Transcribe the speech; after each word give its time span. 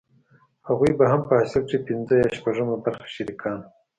هغوې 0.67 0.91
به 0.97 1.05
هم 1.11 1.21
په 1.27 1.33
حاصل 1.39 1.61
کښې 1.67 1.79
پينځمه 1.87 2.15
يا 2.21 2.27
شپږمه 2.37 2.75
برخه 2.83 3.05
شريکان 3.15 3.57
وو. 3.59 3.67